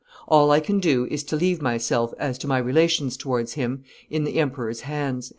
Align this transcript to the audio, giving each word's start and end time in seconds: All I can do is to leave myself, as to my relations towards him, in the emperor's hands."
All 0.27 0.49
I 0.49 0.59
can 0.61 0.79
do 0.79 1.05
is 1.11 1.23
to 1.25 1.35
leave 1.35 1.61
myself, 1.61 2.11
as 2.17 2.39
to 2.39 2.47
my 2.47 2.57
relations 2.57 3.15
towards 3.15 3.53
him, 3.53 3.83
in 4.09 4.23
the 4.23 4.39
emperor's 4.39 4.81
hands." 4.81 5.29